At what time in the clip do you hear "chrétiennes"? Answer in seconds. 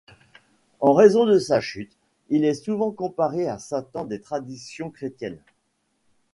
4.89-5.37